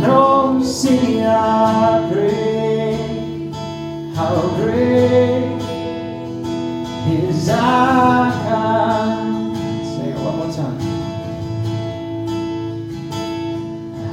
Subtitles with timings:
[0.00, 3.52] No, see how great,
[4.14, 5.60] how great
[7.12, 9.56] is our God.
[9.84, 10.80] Say it one more time.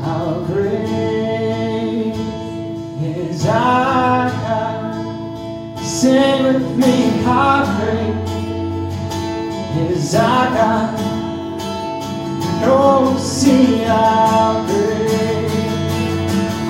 [0.03, 2.15] How great
[3.01, 5.79] is our God.
[5.79, 8.17] Sing with me, how great
[9.89, 10.99] is our God.
[12.61, 13.85] No, see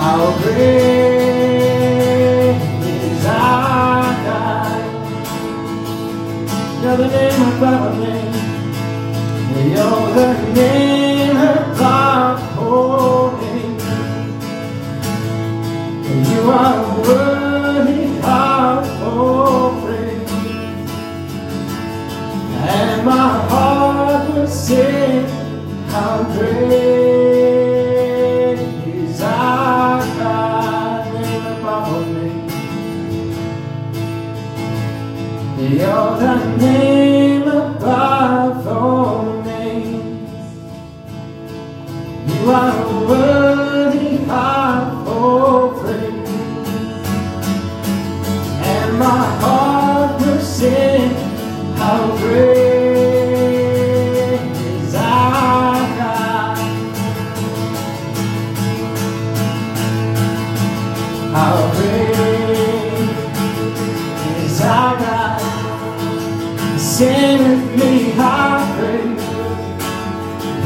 [0.08, 0.56] how great
[2.96, 4.82] is our God.
[6.82, 8.36] The name above name.
[10.16, 10.87] The name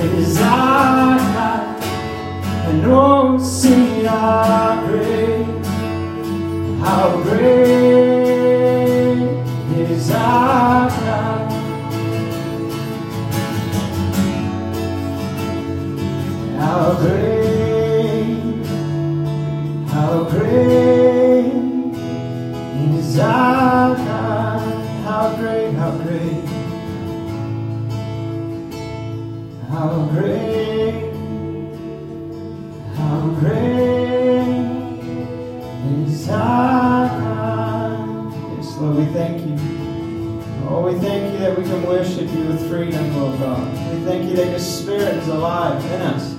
[0.03, 1.83] is our God.
[2.67, 5.65] And oh, see how great,
[6.79, 8.01] how great
[9.77, 10.89] is our
[42.71, 43.67] freedom, Lord God.
[43.93, 46.31] We thank you that your spirit is alive in us.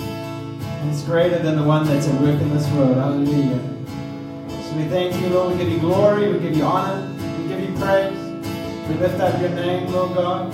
[0.00, 2.96] And it's greater than the one that's at work in this world.
[2.96, 3.60] Hallelujah.
[4.48, 5.52] So we thank you, Lord.
[5.52, 6.32] We give you glory.
[6.32, 7.06] We give you honor.
[7.38, 8.16] We give you praise.
[8.88, 10.50] We lift up your name, Lord God.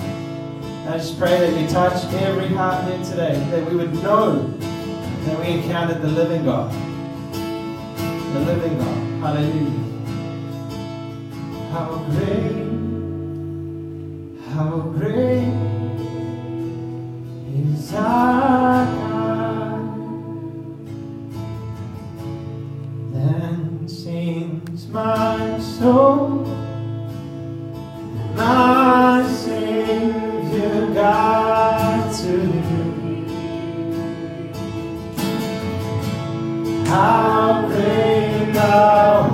[0.89, 5.39] I just pray that you touch every heart here today, that we would know that
[5.39, 6.73] we encountered the living God.
[8.33, 8.97] The living God.
[9.21, 9.79] Hallelujah.
[11.71, 12.80] How great,
[14.53, 15.47] how great
[17.55, 19.95] is our God.
[23.13, 26.45] Then sings my soul,
[28.35, 32.31] my Savior God to
[32.67, 32.83] you.
[36.87, 39.30] How great thou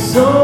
[0.00, 0.39] my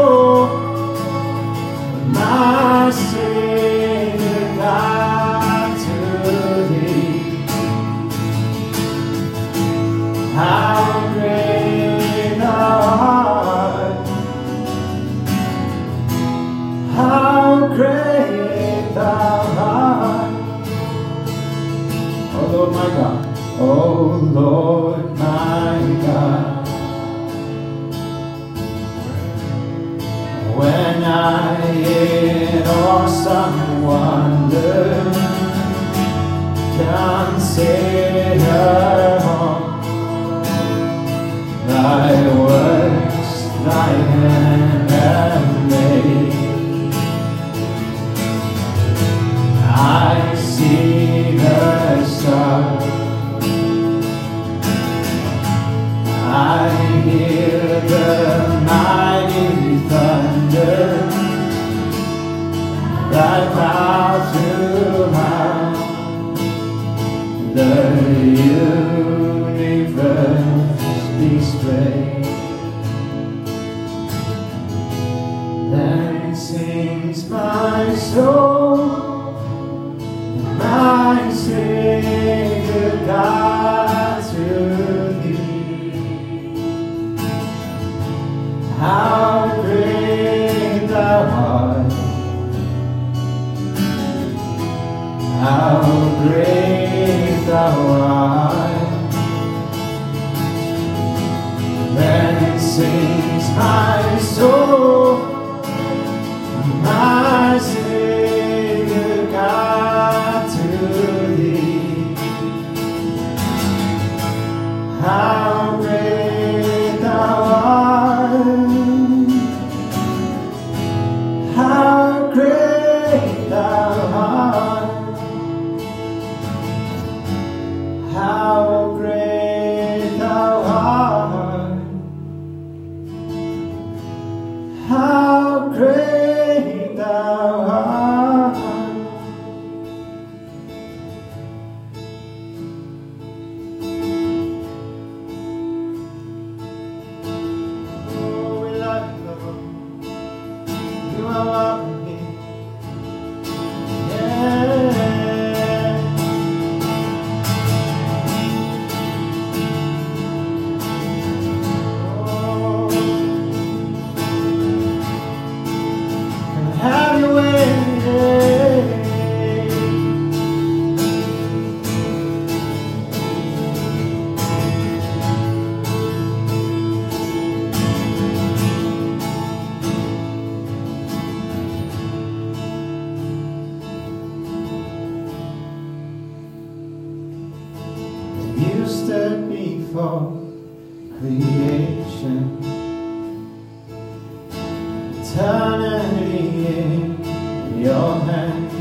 [195.29, 198.71] eternity in your hand.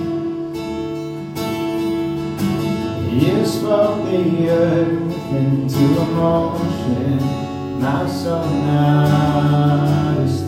[3.22, 7.18] You spoke the earth into motion,
[7.80, 10.46] my soul now is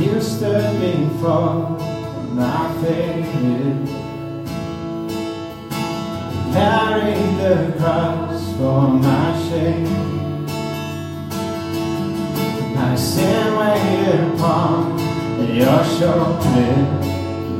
[0.00, 1.78] You stood before
[2.32, 3.86] my failure,
[6.52, 8.29] carried the cross
[8.60, 10.44] for my shame.
[12.74, 14.98] My sin weighed upon
[15.60, 16.76] your shoulder,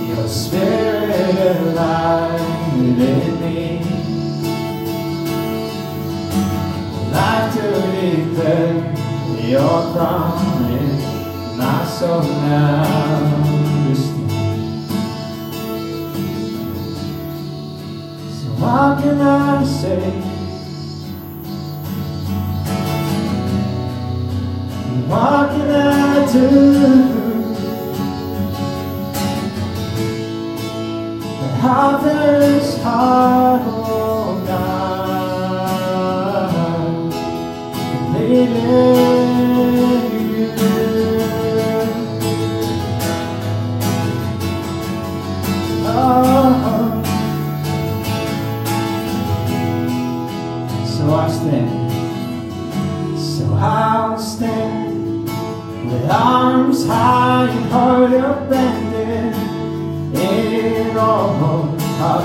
[0.07, 2.77] Your spirit alive
[3.41, 3.59] me.
[7.11, 8.82] Life to
[9.53, 11.03] your promise.
[11.55, 12.83] My soul now
[13.91, 14.03] is
[18.35, 20.05] So what can I say?
[25.11, 26.49] What can I do?
[31.41, 31.49] The
[32.49, 35.03] is hard, oh God.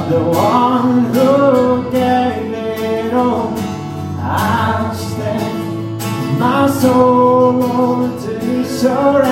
[0.08, 3.52] The one who gave it all.
[4.20, 6.00] I'll stand,
[6.38, 9.27] my soul, to surrender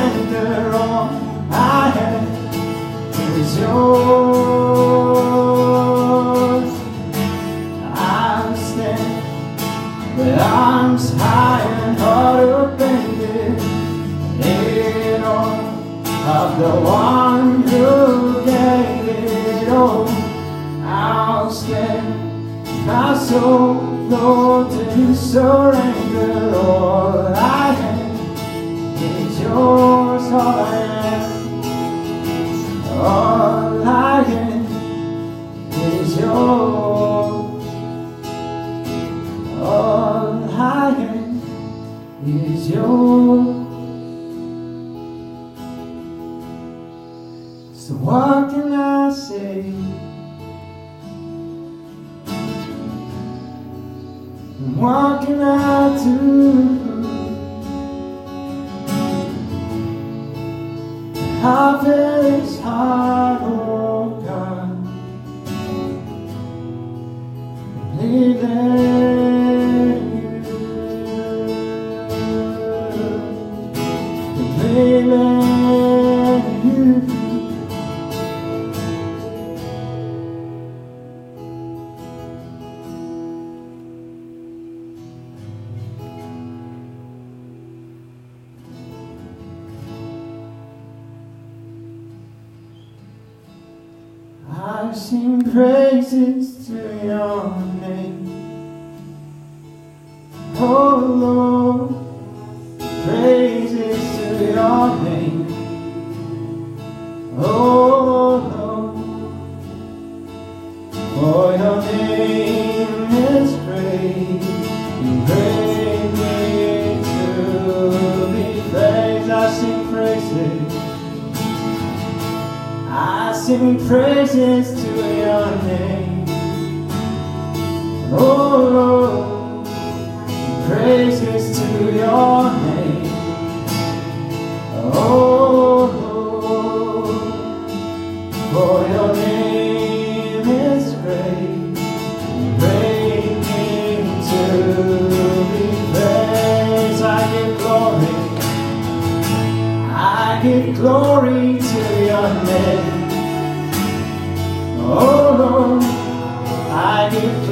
[23.37, 23.75] soul,
[24.09, 25.86] Lord, to surrender
[54.59, 56.97] What can I do?
[61.45, 64.77] I feel this heart, oh God.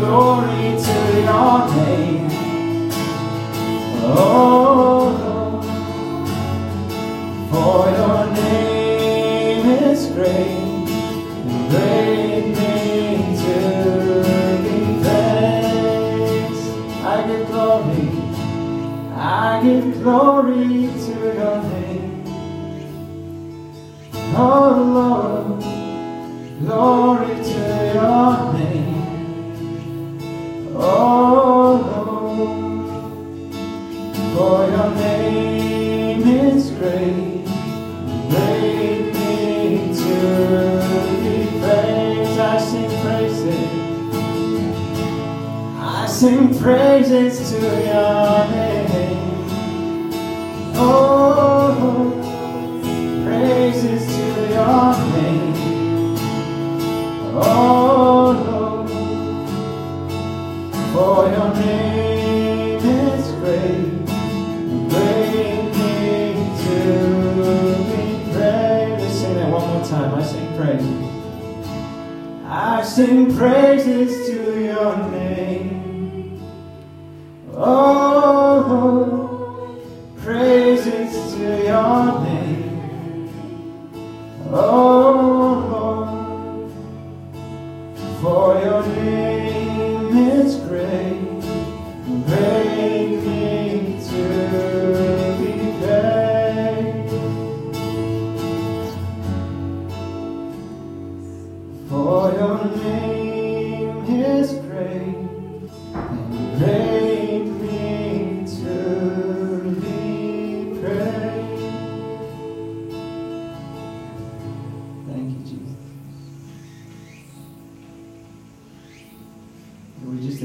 [0.05, 2.04] Glory to your name.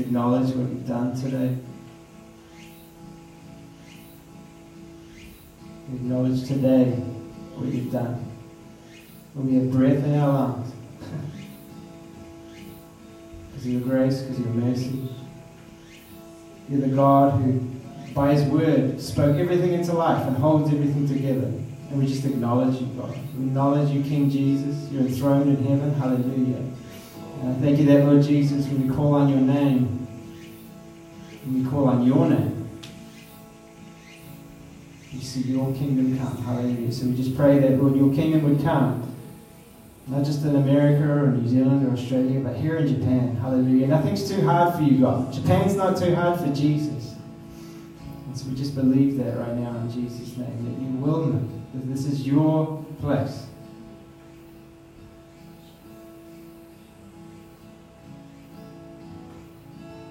[0.09, 1.55] Acknowledge what you've done today?
[5.87, 6.85] We acknowledge today
[7.55, 8.15] what you've done.
[9.33, 10.58] When we have breath in our lungs.
[13.99, 15.09] Grace, because of your mercy.
[16.69, 17.59] You're the God who,
[18.13, 21.47] by His word, spoke everything into life and holds everything together.
[21.89, 23.15] And we just acknowledge you, God.
[23.37, 24.89] We acknowledge you, King Jesus.
[24.91, 25.93] You're enthroned in heaven.
[25.95, 26.63] Hallelujah.
[27.41, 30.07] And I thank you that, Lord Jesus, when we call on your name,
[31.45, 32.69] when we call on your name,
[35.11, 36.37] you see your kingdom come.
[36.43, 36.91] Hallelujah.
[36.91, 39.08] So we just pray that, Lord, your kingdom would come.
[40.09, 43.35] Not just in America or New Zealand or Australia, but here in Japan.
[43.35, 43.85] Hallelujah.
[43.85, 45.31] Nothing's too hard for you, God.
[45.31, 47.13] Japan's not too hard for Jesus.
[48.25, 51.51] And so we just believe that right now in Jesus' name, that you will move,
[51.75, 53.45] that this is your place.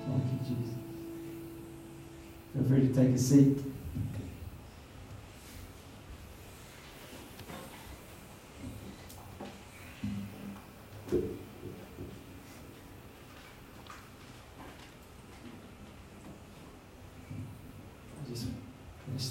[0.07, 0.75] Thank you, Jesus.
[2.55, 3.59] Feel free to take a seat.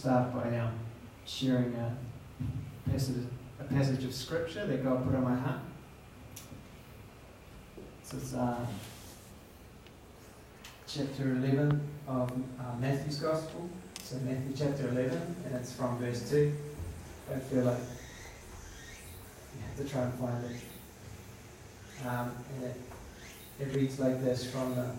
[0.08, 0.72] start by um,
[1.38, 3.28] sharing a passage,
[3.60, 5.60] a passage of scripture that God put on my heart.
[8.02, 8.66] So it's uh,
[10.88, 13.70] chapter 11 of uh, Matthew's Gospel.
[14.02, 16.52] So Matthew chapter 11, and it's from verse 2.
[17.32, 17.78] I feel like
[19.54, 22.08] you have to try and find it.
[22.08, 22.82] Um, and it,
[23.60, 24.90] it reads like this from the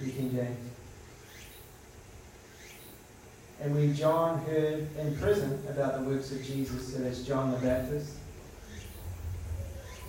[0.00, 0.75] New King James.
[3.60, 7.58] And when John heard in prison about the works of Jesus, so that's John the
[7.58, 8.12] Baptist,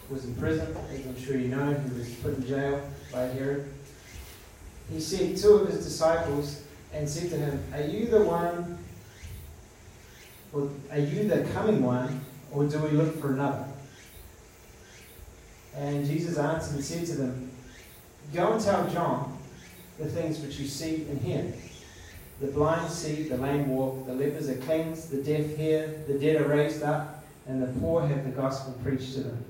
[0.10, 3.72] was in prison, as I'm sure you know, he was put in jail by Herod.
[4.92, 6.64] He sent two of his disciples
[6.94, 8.78] and said to him, Are you the one,
[10.54, 13.66] or are you the coming one, or do we look for another?
[15.76, 17.52] And Jesus answered and said to them,
[18.34, 19.38] Go and tell John
[20.00, 21.54] the things which you see and hear.
[22.40, 26.40] The blind see, the lame walk, the lepers are cleansed, the deaf hear, the dead
[26.40, 29.46] are raised up, and the poor have the gospel preached to them.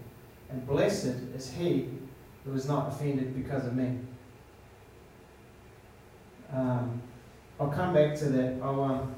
[0.49, 1.89] And blessed is he
[2.45, 3.97] who is not offended because of me.
[6.53, 7.01] Um,
[7.59, 8.55] I'll come back to that.
[8.61, 9.15] I'll, um,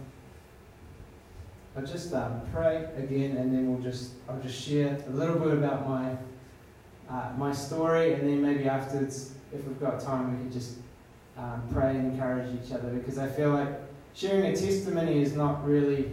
[1.77, 5.53] I'll just um, pray again, and then we'll just I'll just share a little bit
[5.53, 6.17] about my
[7.09, 10.77] uh, my story, and then maybe afterwards, if we've got time, we can just
[11.39, 13.69] um, pray and encourage each other because I feel like
[14.13, 16.11] sharing a testimony is not really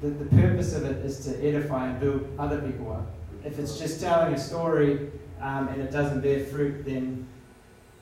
[0.00, 3.06] the, the purpose of it is to edify and build other people up.
[3.44, 7.26] If it's just telling a story um, and it doesn't bear fruit, then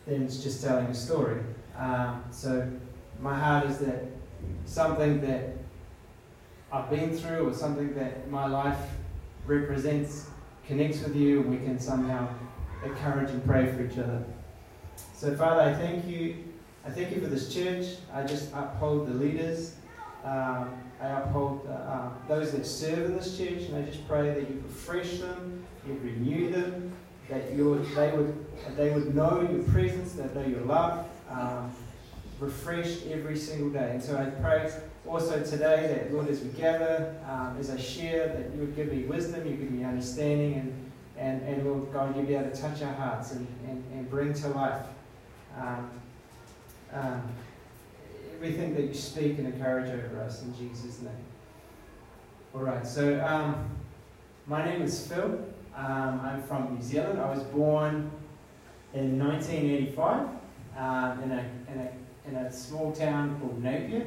[0.07, 1.41] then it's just telling a story.
[1.79, 2.69] Um, so
[3.21, 4.05] my heart is that
[4.65, 5.57] something that
[6.73, 8.81] I've been through or something that my life
[9.47, 10.27] represents
[10.67, 12.29] connects with you, and we can somehow
[12.85, 14.25] encourage and pray for each other.
[15.23, 16.35] So, Father, I thank you.
[16.85, 17.95] I thank you for this church.
[18.13, 19.77] I just uphold the leaders.
[20.25, 24.35] Um, I uphold uh, uh, those that serve in this church, and I just pray
[24.35, 26.91] that you refresh them, you renew them,
[27.29, 31.73] that you would, they would they would know your presence, that know your love, um,
[32.41, 33.93] refreshed every single day.
[33.93, 34.73] And so I pray
[35.07, 38.91] also today that Lord, as we gather, um, as I share, that you would give
[38.91, 42.61] me wisdom, you give me understanding, and and, and Lord God, you'd be able to
[42.61, 44.83] touch our hearts and, and, and bring to life
[45.59, 45.91] um,
[46.93, 47.23] um,
[48.35, 51.13] everything that you speak and encourage over us in Jesus' name.
[52.55, 53.71] All right, so um,
[54.47, 55.39] my name is Phil.
[55.77, 57.21] Um, I'm from New Zealand.
[57.21, 58.11] I was born
[58.93, 60.29] in 1985
[60.77, 64.07] um, in, a, in, a, in a small town called Napier,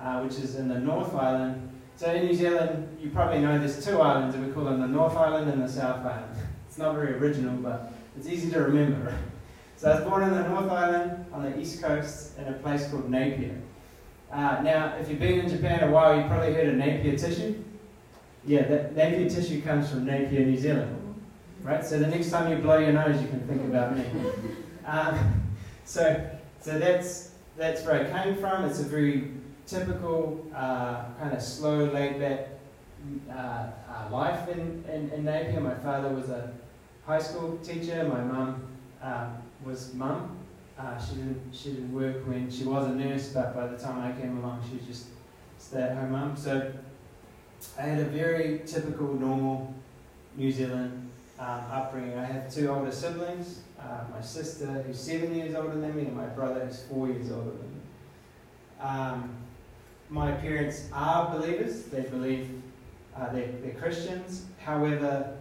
[0.00, 1.70] uh, which is in the North Island.
[1.96, 4.88] So in New Zealand, you probably know there's two islands, and we call them the
[4.88, 6.34] North Island and the South Island.
[6.68, 9.16] It's not very original, but it's easy to remember.
[9.76, 12.88] So I was born in the North Island on the east coast in a place
[12.88, 13.60] called Napier.
[14.32, 17.62] Uh, now, if you've been in Japan a while, you've probably heard of Nepia tissue.
[18.46, 21.14] Yeah, that Nepia tissue comes from Napier, New Zealand.
[21.62, 21.84] Right?
[21.84, 24.04] So the next time you blow your nose, you can think about me.
[24.86, 25.42] Um,
[25.84, 26.26] so,
[26.60, 28.64] so that's that's where I came from.
[28.64, 29.32] It's a very
[29.66, 32.48] typical, uh, kind of slow, laid back
[33.30, 35.60] uh, uh, life in, in, in, Napier.
[35.60, 36.52] My father was a
[37.06, 38.04] high school teacher.
[38.04, 38.66] My mum
[39.02, 39.36] um,
[39.66, 40.38] was mum.
[40.78, 43.98] Uh, she didn't she didn't work when she was a nurse, but by the time
[44.00, 45.06] I came along, she was just
[45.58, 46.36] stay-at-home mum.
[46.36, 46.72] So
[47.78, 49.74] I had a very typical, normal
[50.36, 52.16] New Zealand um, upbringing.
[52.18, 53.60] I have two older siblings.
[53.80, 57.30] Uh, my sister, who's seven years older than me, and my brother, who's four years
[57.30, 57.80] older than me.
[58.80, 59.30] Um,
[60.10, 61.84] my parents are believers.
[61.84, 62.50] They believe
[63.16, 64.44] uh, they're, they're Christians.
[64.58, 65.34] However,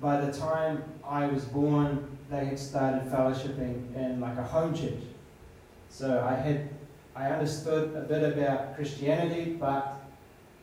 [0.00, 5.02] by the time I was born, they had started fellowshipping in like a home church.
[5.88, 6.68] So I had
[7.16, 10.00] I understood a bit about Christianity, but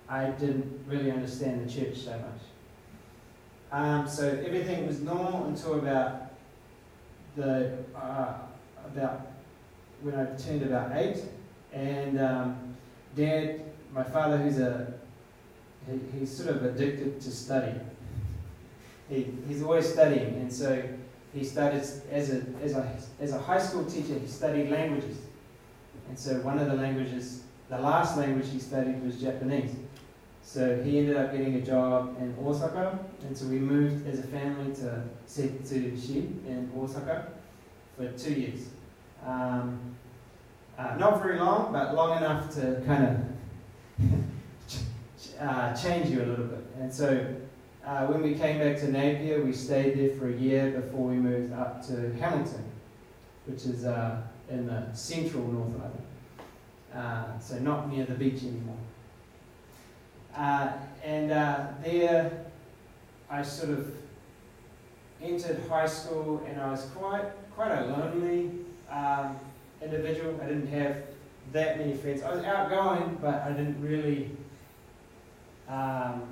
[0.07, 2.41] I didn't really understand the church so much.
[3.71, 6.31] Um, so everything was normal until about
[7.35, 8.35] the uh,
[8.85, 9.27] about
[10.01, 11.23] when I turned about eight,
[11.73, 12.75] and um,
[13.15, 14.93] Dad, my father, who's a
[15.89, 17.73] he, he's sort of addicted to study.
[19.09, 20.81] He, he's always studying, and so
[21.35, 22.01] he studied as
[22.33, 25.17] a, as, a, as a high school teacher, he studied languages.
[26.09, 29.71] And so one of the languages, the last language he studied was Japanese.
[30.43, 34.23] So he ended up getting a job in Osaka, and so we moved as a
[34.27, 37.27] family to Setsushi in Osaka
[37.97, 38.61] for two years.
[39.25, 39.95] Um,
[40.77, 43.15] Uh, not very long, but long enough to kind of
[45.39, 46.63] uh, change you a little bit.
[46.81, 47.25] And so
[47.85, 51.15] uh, when we came back to Napier, we stayed there for a year before we
[51.15, 52.63] moved up to Hamilton,
[53.45, 56.01] which is uh, in the central North Island.
[56.93, 58.77] Uh, so not near the beach anymore.
[60.35, 60.71] Uh,
[61.03, 62.45] and uh, there,
[63.29, 63.93] I sort of
[65.21, 68.51] entered high school, and I was quite quite a lonely
[68.89, 69.37] um,
[69.81, 70.39] individual.
[70.41, 71.03] I didn't have
[71.51, 72.23] that many friends.
[72.23, 74.31] I was outgoing, but I didn't really
[75.69, 76.23] um,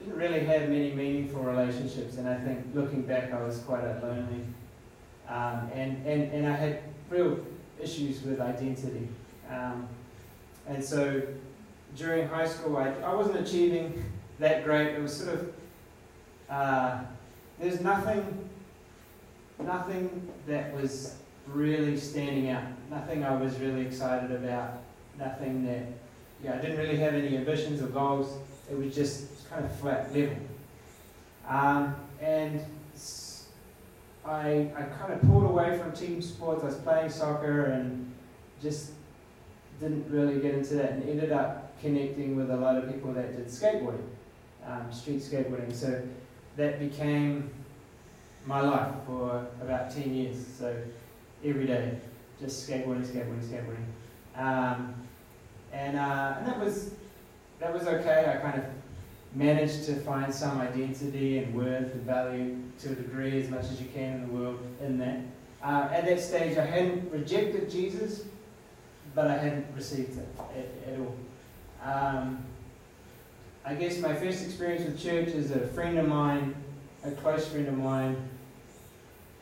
[0.00, 2.16] didn't really have many meaningful relationships.
[2.16, 4.44] And I think looking back, I was quite lonely,
[5.28, 7.38] um, and, and and I had real
[7.80, 9.08] issues with identity.
[9.48, 9.88] Um,
[10.66, 11.22] and so
[11.96, 14.04] during high school, I, I wasn't achieving
[14.38, 14.94] that great.
[14.94, 15.52] It was sort of,
[16.48, 17.00] uh,
[17.58, 18.48] there's nothing,
[19.58, 22.62] nothing that was really standing out.
[22.90, 24.82] Nothing I was really excited about.
[25.18, 25.82] Nothing that,
[26.42, 28.38] yeah, I didn't really have any ambitions or goals.
[28.70, 30.36] It was just kind of flat level.
[31.48, 32.64] Um, and
[34.24, 36.62] I, I kind of pulled away from team sports.
[36.62, 38.12] I was playing soccer and
[38.62, 38.92] just
[39.80, 43.36] didn't really get into that and ended up connecting with a lot of people that
[43.36, 44.04] did skateboarding,
[44.66, 45.74] um, street skateboarding.
[45.74, 46.02] So
[46.56, 47.50] that became
[48.46, 50.46] my life for about 10 years.
[50.58, 50.76] So
[51.44, 51.98] every day,
[52.38, 53.86] just skateboarding, skateboarding, skateboarding.
[54.36, 54.94] Um,
[55.72, 56.92] and, uh, and that was
[57.60, 58.32] that was okay.
[58.34, 58.64] I kind of
[59.34, 63.80] managed to find some identity and worth and value to a degree as much as
[63.80, 65.20] you can in the world in that.
[65.62, 68.24] Uh, at that stage, I hadn't rejected Jesus,
[69.14, 71.14] but I hadn't received it at, at all.
[71.84, 72.44] Um,
[73.64, 76.54] I guess my first experience with church is a friend of mine,
[77.04, 78.16] a close friend of mine,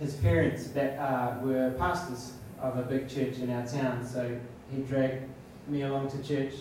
[0.01, 4.39] his parents that uh, were pastors of a big church in our town, so
[4.75, 5.23] he dragged
[5.69, 6.55] me along to church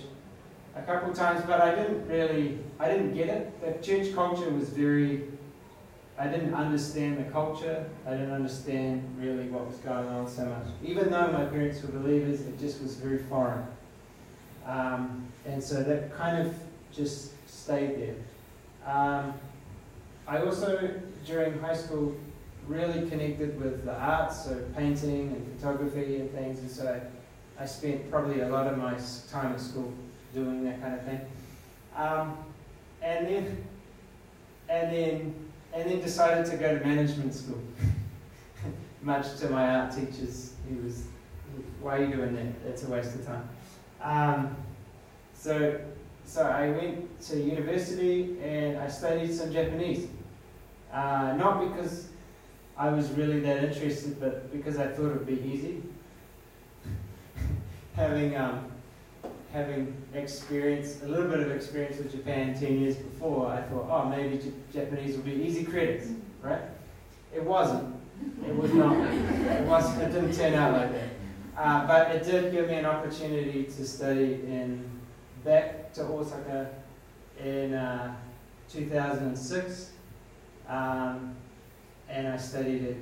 [0.79, 3.61] a couple times, but I didn't really, I didn't get it.
[3.61, 5.23] The church culture was very
[6.19, 7.87] I didn't understand the culture.
[8.05, 10.65] I didn't understand really what was going on so much.
[10.83, 13.63] Even though my parents were believers, it just was very foreign.
[14.65, 16.55] Um, and so that kind of
[16.91, 18.15] just stayed there.
[18.91, 19.35] Um,
[20.27, 22.15] I also, during high school,
[22.67, 26.59] really connected with the arts, so painting and photography and things.
[26.59, 26.99] And so
[27.59, 28.95] I, I spent probably a lot of my
[29.31, 29.93] time at school
[30.33, 31.21] doing that kind of thing.
[31.95, 32.37] Um,
[33.01, 33.63] and then,
[34.69, 37.61] and then and then decided to go to management school.
[39.01, 41.03] Much to my art teacher's, he was,
[41.81, 42.69] why are you doing that?
[42.69, 43.49] It's a waste of time.
[44.01, 44.55] Um,
[45.33, 45.79] so,
[46.25, 50.07] so I went to university and I studied some Japanese.
[50.91, 52.07] Uh, not because
[52.75, 55.83] I was really that interested, but because I thought it would be easy.
[57.95, 58.71] Having um,
[59.57, 64.07] having experienced a little bit of experience with Japan 10 years before, I thought, oh,
[64.07, 66.09] maybe J- Japanese will be easy credits,
[66.43, 66.61] right?
[67.33, 67.95] It wasn't.
[68.47, 68.95] It was not.
[68.95, 71.09] It, was, it didn't turn out like that.
[71.57, 74.87] Uh, but it did give me an opportunity to study in
[75.43, 76.69] back to Osaka
[77.43, 78.15] in uh,
[78.69, 79.91] 2006.
[80.69, 81.35] Um,
[82.09, 82.97] and I studied it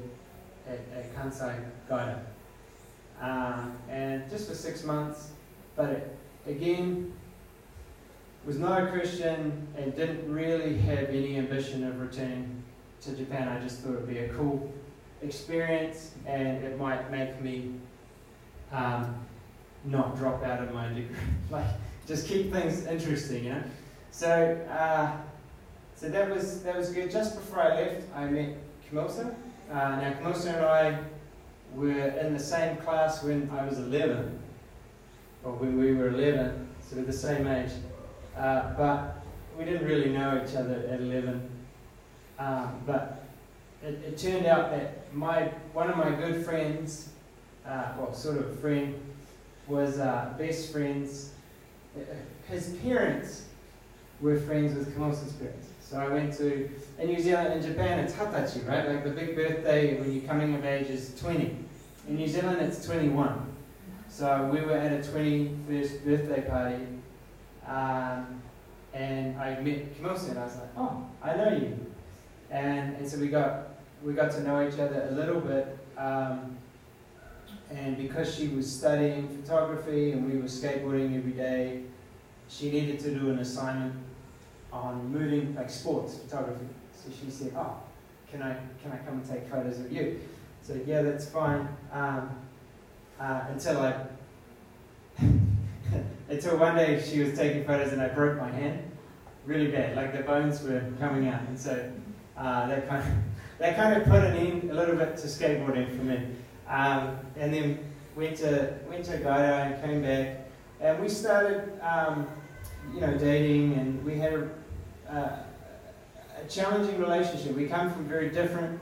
[0.68, 2.18] at, at Kansai Gaidai.
[3.22, 5.32] Uh, and just for six months,
[5.76, 7.14] but it, again,
[8.46, 12.64] was not a Christian and didn't really have any ambition of returning
[13.02, 13.48] to Japan.
[13.48, 14.72] I just thought it would be a cool
[15.22, 17.74] experience and it might make me
[18.72, 19.16] um,
[19.84, 21.16] not drop out of my degree.
[21.50, 21.66] like,
[22.08, 23.64] just keep things interesting, you know?
[24.12, 25.12] So, uh,
[25.96, 27.10] so that was, that was good.
[27.10, 29.36] Just before I left, I met Kimosa.
[29.72, 31.00] Uh, now, Kimosa and I
[31.74, 34.40] were in the same class when I was 11
[35.54, 37.72] when we were 11, so we're the same age.
[38.38, 39.24] Uh, but
[39.58, 41.50] we didn't really know each other at 11.
[42.38, 43.24] Um, but
[43.84, 47.10] it, it, turned out that my one of my good friends,
[47.66, 49.00] uh, well, sort of friend,
[49.68, 51.32] was uh, best friends.
[51.96, 52.02] Uh,
[52.50, 53.46] his parents
[54.20, 55.70] were friends with Kimosa's parents.
[55.82, 58.90] So I went to, in New Zealand, in Japan, it's Hatachi, right?
[58.90, 61.56] Like the big birthday when you're coming of age is 20.
[62.08, 63.55] In New Zealand, it's 21.
[64.16, 66.88] So we were at a 21st birthday party,
[67.68, 68.42] um,
[68.94, 71.78] and I met Kimosa, and I was like, "Oh, I know you,"
[72.50, 75.78] and and so we got we got to know each other a little bit.
[75.98, 76.56] Um,
[77.70, 81.84] and because she was studying photography and we were skateboarding every day,
[82.48, 83.96] she needed to do an assignment
[84.72, 86.68] on moving like sports photography.
[86.94, 87.82] So she said, "Oh,
[88.32, 90.22] can I can I come and take photos of you?"
[90.62, 91.68] So yeah, that's fine.
[91.92, 92.45] Um,
[93.20, 93.96] uh, until I
[96.30, 98.92] until one day she was taking photos and I broke my hand
[99.46, 101.92] really bad, like the bones were coming out, and so
[102.38, 103.10] uh, that kind of
[103.60, 106.20] that kind of put an end a little bit to skateboarding for me.
[106.68, 107.80] Um, and then
[108.16, 110.48] went to went to Gaia and came back,
[110.82, 112.28] and we started, um,
[112.94, 114.50] you know, dating, and we had a,
[115.10, 115.38] uh,
[116.44, 117.56] a challenging relationship.
[117.56, 118.80] We come from very different,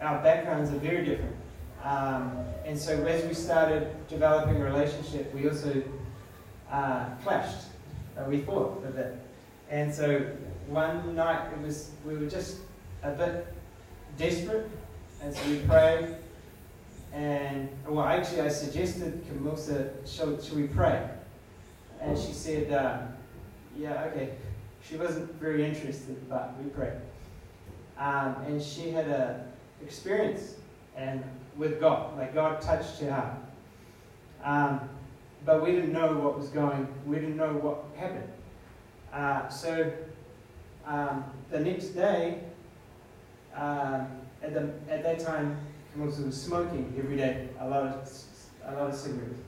[0.00, 1.35] our backgrounds are very different,
[1.86, 5.82] um, and so as we started developing a relationship, we also
[6.70, 7.66] uh, clashed.
[8.18, 9.14] Uh, we fought a bit,
[9.70, 10.26] and so
[10.66, 12.56] one night it was we were just
[13.04, 13.46] a bit
[14.18, 14.68] desperate,
[15.22, 16.16] and so we prayed.
[17.12, 21.08] And well, actually, I suggested Camilsa, should, should we pray?
[22.00, 22.98] And she said, uh,
[23.78, 24.34] yeah, okay.
[24.82, 26.98] She wasn't very interested, but we prayed.
[27.96, 29.46] Um, and she had a
[29.82, 30.56] experience
[30.96, 31.22] and
[31.56, 33.34] with God, like God touched her heart.
[34.44, 34.88] Um,
[35.44, 36.88] but we didn't know what was going.
[37.06, 38.30] We didn't know what happened.
[39.12, 39.92] Uh, so
[40.84, 42.40] um, the next day,
[43.54, 44.08] um,
[44.42, 45.58] at, the, at that time,
[45.94, 48.08] Camilsa was smoking every day, a lot of,
[48.66, 49.40] a lot of cigarettes.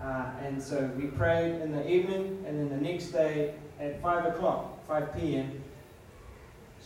[0.00, 4.34] Uh, and so we prayed in the evening, and then the next day at 5
[4.34, 5.62] o'clock, 5 p.m.,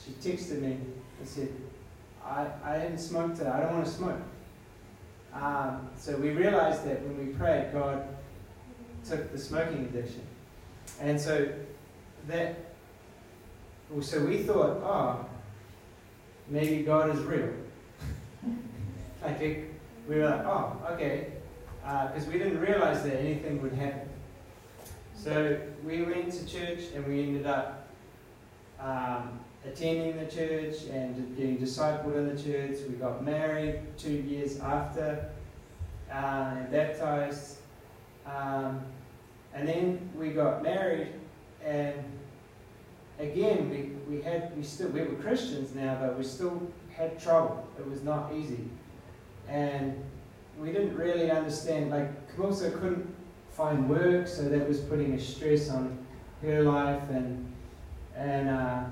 [0.05, 0.79] she texted me
[1.19, 1.49] and said,
[2.25, 4.21] I, I haven't smoked today, I don't want to smoke.
[5.35, 8.07] Um, so we realized that when we prayed, God
[9.07, 10.23] took the smoking addiction.
[11.01, 11.49] And so
[12.29, 12.57] that,
[14.01, 15.27] so we thought, oh,
[16.49, 17.51] maybe God is real.
[19.23, 19.75] like it,
[20.09, 21.33] we were like, oh, okay,
[21.83, 24.09] because uh, we didn't realize that anything would happen.
[25.17, 27.89] So we went to church and we ended up
[28.79, 32.79] um, attending the church and getting discipled in the church.
[32.89, 35.31] We got married two years after
[36.13, 37.59] uh, and baptized.
[38.27, 38.81] Um,
[39.55, 41.09] and then we got married
[41.65, 42.05] and
[43.19, 47.67] again, we, we had we still we were Christians now, but we still had trouble.
[47.79, 48.69] It was not easy,
[49.49, 50.03] and
[50.59, 51.91] we didn't really understand.
[51.91, 53.15] Like Camilsa couldn't
[53.51, 55.99] find work, so that was putting a stress on
[56.43, 57.53] her life, and
[58.17, 58.85] and uh,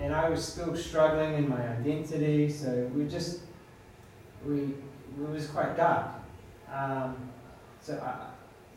[0.00, 2.50] and I was still struggling in my identity.
[2.50, 3.40] So we just
[4.44, 4.74] we
[5.22, 6.08] it was quite dark.
[6.72, 7.16] Um,
[7.80, 8.26] so I,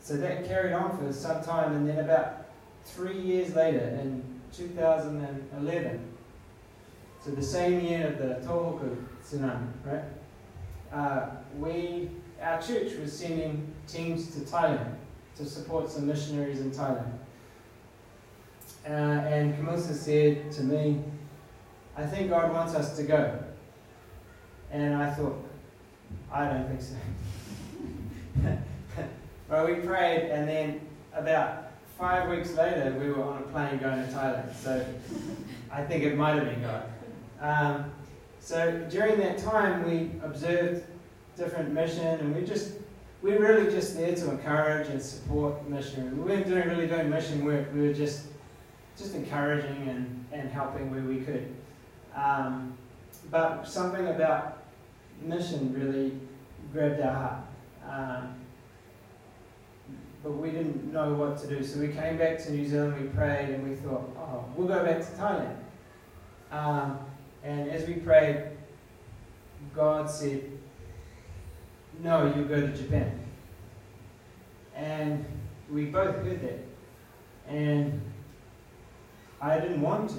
[0.00, 2.46] so that carried on for some time, and then about
[2.84, 6.16] three years later, in 2011,
[7.22, 10.04] so the same year of the Tohoku tsunami, right?
[10.92, 12.10] Uh, we,
[12.40, 14.94] our church was sending teams to Thailand
[15.36, 17.12] to support some missionaries in Thailand.
[18.86, 21.02] Uh, and Camilsa said to me,
[21.96, 23.38] I think God wants us to go.
[24.70, 25.36] And I thought,
[26.32, 26.96] I don't think so.
[29.48, 30.80] well, we prayed, and then
[31.12, 34.54] about five weeks later, we were on a plane going to Thailand.
[34.54, 34.86] So
[35.70, 36.84] I think it might have been God.
[37.40, 37.92] Um,
[38.40, 40.84] so during that time, we observed
[41.36, 42.72] different mission, and we just
[43.22, 46.14] we were really just there to encourage and support missionaries.
[46.14, 47.68] We weren't doing really doing mission work.
[47.74, 48.26] We were just
[48.98, 51.54] just encouraging and, and helping where we could.
[52.14, 52.76] Um,
[53.30, 54.64] but something about
[55.22, 56.18] mission really
[56.72, 57.44] grabbed our heart.
[57.88, 58.34] Um,
[60.22, 61.64] but we didn't know what to do.
[61.64, 64.84] So we came back to New Zealand, we prayed, and we thought, oh, we'll go
[64.84, 65.56] back to Thailand.
[66.50, 66.98] Um,
[67.42, 68.44] and as we prayed,
[69.74, 70.42] God said,
[72.02, 73.18] no, you go to Japan.
[74.74, 75.24] And
[75.70, 76.58] we both heard that.
[77.48, 78.00] And
[79.40, 80.16] I didn't want to.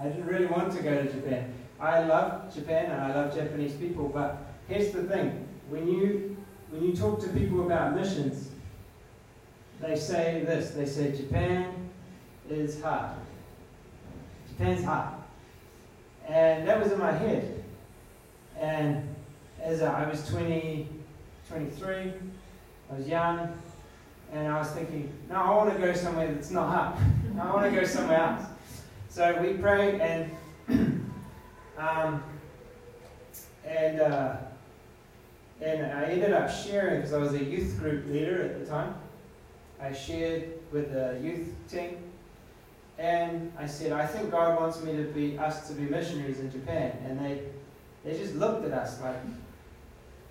[0.00, 1.52] I didn't really want to go to Japan.
[1.80, 5.46] I love Japan and I love Japanese people, but here's the thing.
[5.68, 6.36] When you
[6.70, 8.50] when you talk to people about missions,
[9.80, 10.70] they say this.
[10.70, 11.88] They say Japan
[12.48, 13.16] is hard.
[14.48, 15.14] Japan's hard.
[16.26, 17.64] And that was in my head.
[18.58, 19.14] And
[19.62, 20.88] as I was 20,
[21.48, 22.12] 23,
[22.90, 23.52] I was young,
[24.32, 26.96] and I was thinking, no, I want to go somewhere that's not hard.
[27.40, 28.46] I want to go somewhere else.
[29.08, 30.30] So we prayed, and
[31.78, 32.22] um,
[33.64, 34.36] and uh,
[35.60, 38.94] and I ended up sharing because I was a youth group leader at the time.
[39.80, 41.98] I shared with the youth team,
[42.98, 46.50] and I said, I think God wants me to be us to be missionaries in
[46.50, 46.96] Japan.
[47.06, 47.42] And they
[48.04, 49.16] they just looked at us like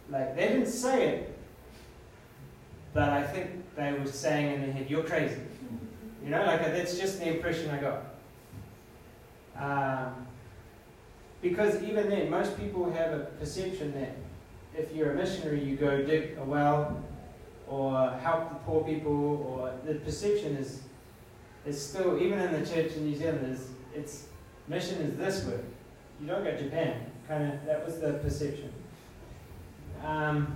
[0.10, 1.38] like they didn't say it,
[2.94, 5.42] but I think they were saying in their head, "You're crazy."
[6.24, 8.04] You know, like that's just the impression I got.
[9.58, 10.28] Um,
[11.42, 14.16] because even then, most people have a perception that
[14.76, 17.04] if you're a missionary, you go dig a well
[17.68, 20.82] or help the poor people, or the perception is,
[21.66, 24.28] is still, even in the church in New Zealand, is it's
[24.68, 25.60] mission is this way.
[26.22, 27.12] You don't go to Japan.
[27.28, 28.72] Kind of, that was the perception.
[30.04, 30.56] Um,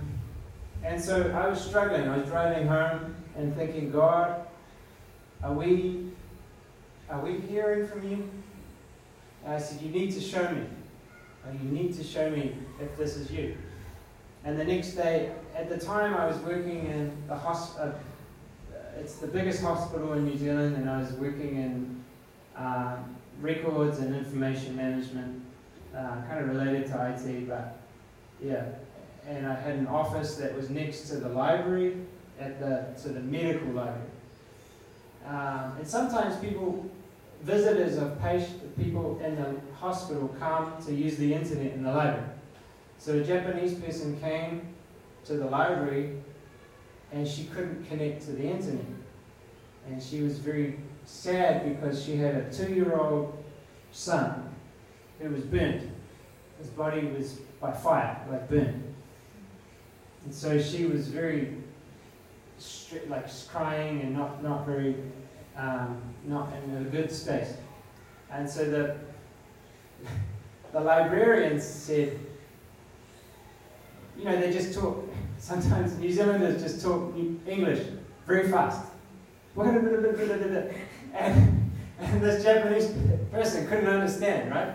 [0.82, 2.08] and so I was struggling.
[2.08, 4.46] I was driving home and thinking, God,
[5.42, 6.10] are we,
[7.10, 8.30] are we hearing from you?
[9.44, 10.64] And I said, you need to show me.
[11.60, 13.56] You need to show me if this is you.
[14.44, 17.94] And the next day, at the time, I was working in the hospital.
[18.72, 22.04] Uh, it's the biggest hospital in New Zealand, and I was working in
[22.56, 22.96] uh,
[23.40, 25.42] records and information management,
[25.94, 27.76] uh, kind of related to IT, but
[28.42, 28.64] yeah.
[29.28, 31.96] And I had an office that was next to the library,
[32.40, 34.11] at the to the medical library.
[35.26, 36.84] Um, and sometimes people,
[37.42, 42.28] visitors of patient, people in the hospital, come to use the internet in the library.
[42.98, 44.68] So a Japanese person came
[45.24, 46.20] to the library
[47.12, 48.84] and she couldn't connect to the internet.
[49.86, 53.44] And she was very sad because she had a two year old
[53.90, 54.54] son
[55.20, 55.90] who was burnt.
[56.58, 58.82] His body was by fire, like burnt.
[60.24, 61.56] And so she was very
[63.08, 64.96] like crying and not, not very,
[65.56, 67.54] um, not in a good space.
[68.30, 68.96] And so the,
[70.72, 72.18] the librarians said,
[74.16, 77.14] you know, they just talk, sometimes New Zealanders just talk
[77.46, 77.86] English
[78.26, 78.86] very fast.
[81.14, 82.94] And, and this Japanese
[83.30, 84.74] person couldn't understand, right?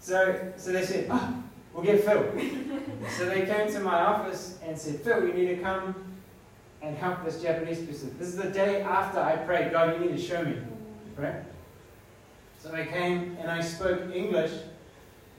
[0.00, 2.24] So, so they said, oh, we'll get Phil.
[3.16, 6.07] so they came to my office and said, Phil, you need to come
[6.82, 8.14] and help this Japanese person.
[8.18, 10.56] This is the day after I prayed, God, you need to show me,
[11.16, 11.42] right?
[12.58, 14.52] So I came and I spoke English,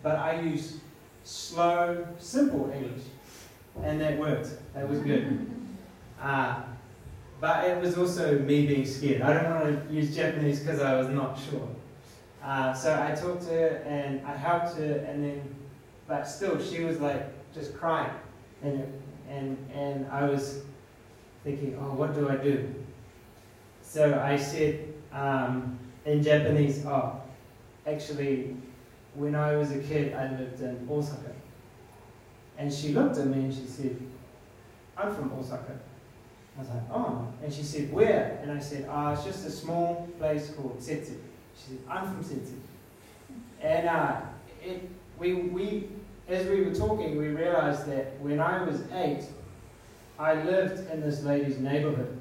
[0.03, 0.79] but I used
[1.23, 3.03] slow, simple English
[3.83, 4.49] and that worked.
[4.73, 5.49] That was good.
[6.21, 6.61] Uh,
[7.39, 9.21] but it was also me being scared.
[9.21, 11.65] I don't want to use Japanese because I was not sure.
[12.43, 15.55] Uh, so I talked to her and I helped her, and then,
[16.09, 18.11] but still, she was like just crying,
[18.61, 18.83] and
[19.29, 20.63] and and I was
[21.43, 22.73] thinking, oh, what do I do?
[23.81, 27.21] So I said um, in Japanese, oh,
[27.87, 28.55] actually,
[29.15, 31.31] when I was a kid, I lived in Osaka.
[32.57, 33.97] And she looked at me and she said,
[34.97, 35.79] I'm from Osaka.
[36.57, 37.27] I was like, oh.
[37.41, 38.39] And she said, where?
[38.41, 41.15] And I said, ah, oh, it's just a small place called Settsu.
[41.55, 42.59] She said, I'm from Settsu.
[43.61, 44.21] And uh,
[44.63, 45.87] it, we, we,
[46.27, 49.23] as we were talking, we realized that when I was eight,
[50.19, 52.15] I lived in this lady's neighborhood.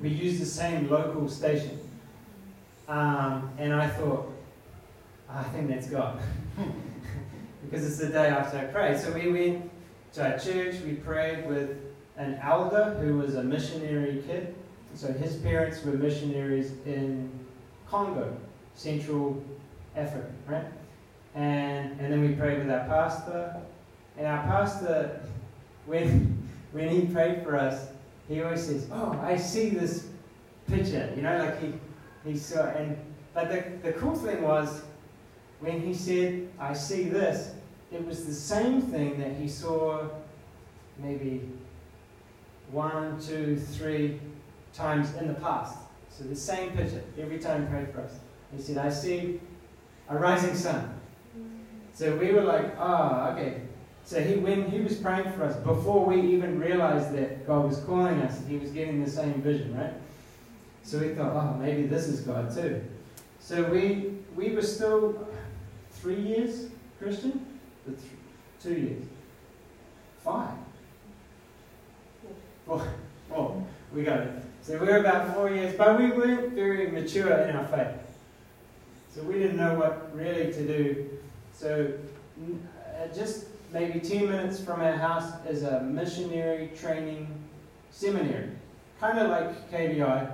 [0.00, 1.78] We used the same local station.
[2.88, 4.32] Um, and I thought,
[5.28, 6.18] I think that's God.
[7.64, 8.98] because it's the day after I prayed.
[8.98, 9.70] So we went
[10.14, 11.76] to our church, we prayed with
[12.16, 14.54] an elder who was a missionary kid.
[14.94, 17.30] So his parents were missionaries in
[17.88, 18.34] Congo,
[18.74, 19.42] Central
[19.96, 20.64] Africa, right?
[21.34, 23.60] And, and then we prayed with our pastor.
[24.16, 25.20] And our pastor,
[25.86, 26.33] when,
[26.74, 27.86] when he prayed for us,
[28.28, 30.08] he always says, Oh, I see this
[30.66, 31.12] picture.
[31.14, 31.72] You know, like he,
[32.28, 32.66] he saw.
[32.66, 32.98] And,
[33.32, 34.82] but the, the cool thing was,
[35.60, 37.52] when he said, I see this,
[37.92, 40.08] it was the same thing that he saw
[40.98, 41.48] maybe
[42.72, 44.20] one, two, three
[44.72, 45.78] times in the past.
[46.10, 48.18] So the same picture every time he prayed for us.
[48.54, 49.40] He said, I see
[50.08, 51.00] a rising sun.
[51.92, 53.60] So we were like, oh, okay.
[54.04, 57.78] So he, when he was praying for us, before we even realized that God was
[57.78, 59.94] calling us, he was getting the same vision, right?
[60.82, 62.84] So we thought, oh, maybe this is God too.
[63.40, 65.26] So we, we were still
[65.90, 66.66] three years
[66.98, 67.44] Christian,
[67.86, 67.98] th-
[68.62, 69.04] two years,
[70.22, 70.52] five,
[72.66, 72.86] four.
[73.34, 73.62] Oh,
[73.92, 74.32] we got it.
[74.62, 78.00] So we were about four years, but we weren't very mature in our faith.
[79.14, 81.10] So we didn't know what really to do.
[81.52, 81.92] So
[82.98, 87.26] uh, just maybe 10 minutes from our house is a missionary training
[87.90, 88.50] seminary,
[89.00, 90.32] kind of like KBI,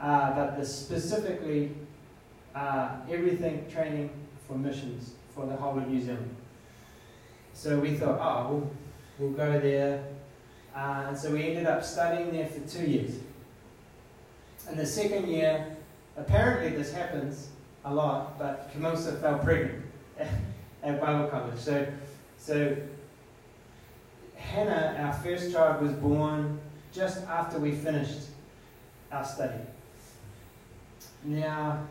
[0.00, 1.70] uh, but the specifically
[2.52, 4.10] uh, everything training
[4.46, 6.34] for missions for the whole of New Zealand.
[7.54, 8.70] So we thought, oh, we'll,
[9.18, 10.04] we'll go there.
[10.74, 13.20] Uh, and so we ended up studying there for two years.
[14.68, 15.76] In the second year,
[16.16, 17.50] apparently this happens
[17.84, 19.84] a lot, but Kamosa fell pregnant
[20.82, 21.58] at Bible college.
[21.58, 21.86] So,
[22.40, 22.74] so
[24.34, 26.58] Hannah, our first child, was born
[26.90, 28.20] just after we finished
[29.12, 29.60] our study.
[31.22, 31.86] Now,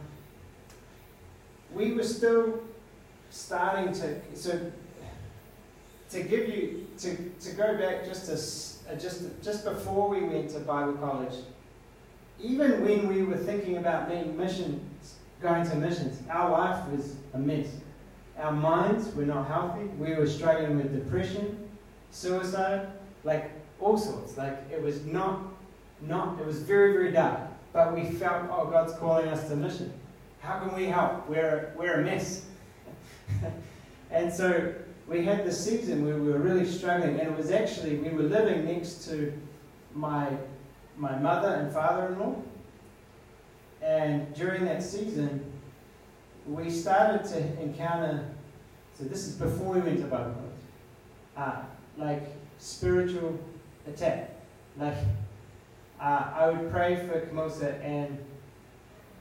[1.74, 2.62] we were still
[3.30, 4.72] starting to, so
[6.10, 10.50] to give you to, to go back just to, uh, just just before we went
[10.50, 11.36] to Bible college,
[12.42, 17.38] even when we were thinking about being missions, going to missions, our life was a
[17.38, 17.68] mess.
[18.40, 19.86] Our minds were not healthy.
[19.98, 21.70] We were struggling with depression,
[22.12, 22.88] suicide,
[23.24, 24.38] like all sorts.
[24.38, 25.42] Like it was not
[26.02, 27.42] not it was very very dark.
[27.72, 29.94] But we felt, oh, God's calling us to mission.
[30.40, 31.30] How can we help?
[31.30, 32.46] We're we're a mess.
[34.12, 34.74] and so
[35.10, 38.24] we had this season where we were really struggling, and it was actually, we were
[38.24, 39.34] living next to
[39.96, 40.30] my,
[40.98, 42.36] my mother and father in law.
[43.82, 45.49] And during that season,
[46.50, 48.28] we started to encounter,
[48.98, 50.36] so this is before we went to college,
[51.38, 51.62] uh,
[51.98, 52.24] like
[52.58, 53.40] spiritual
[53.88, 54.32] attack.
[54.78, 54.98] Like,
[56.02, 58.18] uh, I would pray for Kamosa and,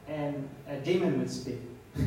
[0.06, 1.60] and a demon would speak.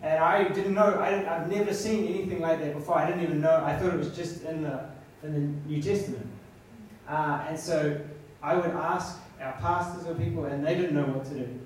[0.00, 2.98] And I didn't know, I have never seen anything like that before.
[2.98, 4.88] I didn't even know, I thought it was just in the,
[5.24, 6.24] in the New Testament.
[7.08, 8.00] Uh, and so
[8.40, 11.60] I would ask our pastors or people, and they didn't know what to do.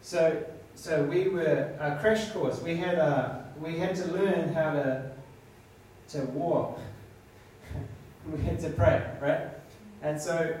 [0.00, 0.42] So,
[0.74, 2.60] so we were a crash course.
[2.60, 5.10] We had a, we had to learn how to
[6.10, 6.80] to walk.
[8.32, 9.48] we had to pray, right?
[10.02, 10.58] And so,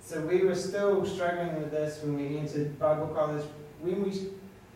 [0.00, 3.44] so we were still struggling with this when we entered Bible college.
[3.80, 4.30] When we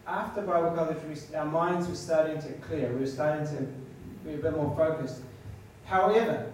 [0.07, 2.93] after Bible college, we, our minds were starting to clear.
[2.93, 3.63] We were starting to
[4.25, 5.23] be a bit more focused.
[5.85, 6.53] However,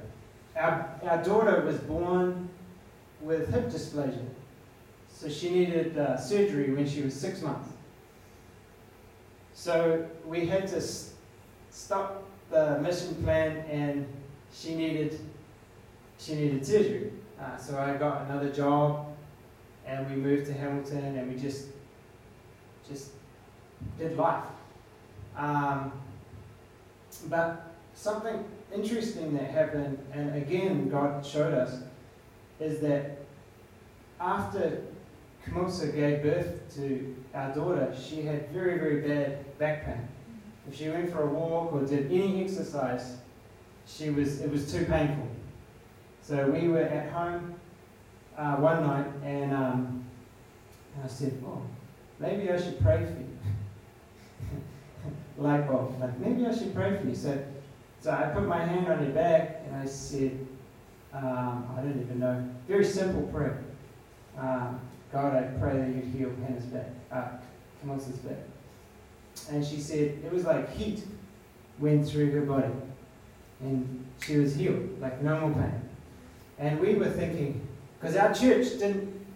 [0.57, 2.49] our, our daughter was born
[3.21, 4.25] with hip dysplasia.
[5.09, 7.71] So she needed uh, surgery when she was six months.
[9.57, 10.83] So we had to
[11.71, 14.07] stop the mission plan and
[14.53, 15.19] she needed,
[16.19, 17.11] she needed surgery.
[17.41, 19.07] Uh, so I got another job
[19.87, 21.69] and we moved to Hamilton and we just,
[22.87, 23.13] just
[23.99, 24.45] did life.
[25.39, 25.91] Um,
[27.31, 28.45] but something
[28.75, 31.81] interesting that happened, and again, God showed us,
[32.61, 33.23] is that
[34.21, 34.83] after
[35.47, 40.09] Kamosa gave birth to our daughter, she had very, very bad back pain.
[40.69, 43.19] If she went for a walk or did any exercise,
[43.87, 45.29] she was, it was too painful.
[46.23, 47.55] So we were at home
[48.37, 50.05] uh, one night, and, um,
[50.95, 51.63] and I said, "Oh,
[52.19, 53.29] maybe I should pray for you."
[55.39, 56.01] light bulb.
[56.01, 57.15] Like, maybe I should pray for you.
[57.15, 57.45] So,
[58.01, 60.47] so I put my hand on her back and I said,
[61.13, 63.63] um, I don't even know, very simple prayer.
[64.39, 64.81] Um,
[65.17, 67.29] God, I pray that you'd heal Hannah's back, uh,
[67.83, 68.37] Kamosa's back.
[69.51, 71.05] And she said, it was like heat
[71.79, 72.75] went through her body.
[73.63, 75.81] And she was healed, like no more pain.
[76.59, 77.67] And we were thinking,
[77.99, 79.27] because our church didn't,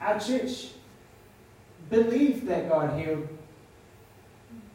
[0.00, 0.70] our church
[1.88, 3.28] believed that God healed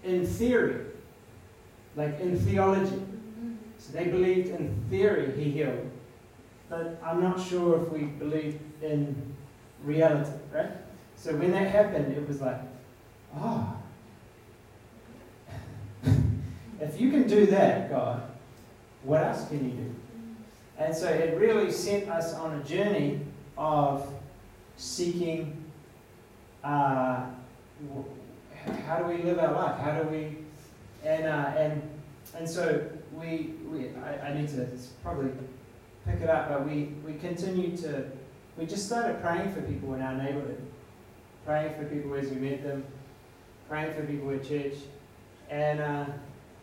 [0.05, 0.85] in theory,
[1.97, 3.01] like in theology.
[3.79, 5.91] So they believed in theory he healed.
[6.69, 9.35] But I'm not sure if we believed in
[9.83, 10.71] reality, right?
[11.15, 12.59] So when that happened, it was like,
[13.37, 13.75] oh,
[16.79, 18.23] if you can do that, God,
[19.03, 19.95] what else can you do?
[20.77, 23.21] And so it really sent us on a journey
[23.57, 24.07] of
[24.77, 25.63] seeking
[26.63, 27.25] uh,
[28.85, 29.79] how do we live our life?
[29.79, 30.37] How do we,
[31.03, 31.81] and uh, and
[32.35, 34.67] and so we, we I, I need to
[35.03, 35.31] probably
[36.05, 38.05] pick it up, but we we continue to,
[38.57, 40.61] we just started praying for people in our neighborhood,
[41.45, 42.83] praying for people as we met them,
[43.69, 44.73] praying for people at church,
[45.49, 46.05] and uh,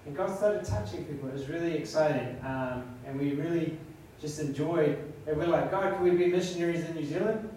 [0.07, 1.29] and God started touching people.
[1.29, 3.79] It was really exciting, um, and we really
[4.21, 4.99] just enjoyed.
[5.27, 7.49] And we're like, God, can we be missionaries in New Zealand?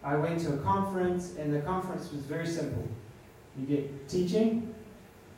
[0.04, 2.88] I went to a conference, and the conference was very simple.
[3.60, 4.74] You get teaching,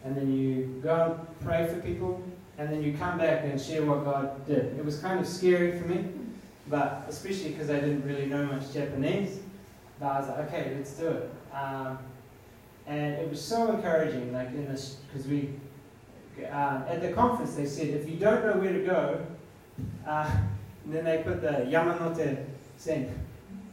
[0.03, 2.23] and then you go and pray for people,
[2.57, 4.77] and then you come back and share what God did.
[4.77, 6.05] It was kind of scary for me,
[6.67, 9.39] but especially because I didn't really know much Japanese.
[9.99, 11.31] But I was like, okay, let's do it.
[11.53, 11.99] Um,
[12.87, 15.53] and it was so encouraging, like in this, because we,
[16.43, 19.25] uh, at the conference they said, if you don't know where to go,
[20.07, 20.29] uh,
[20.87, 22.43] then they put the Yamanote
[22.77, 23.13] saying,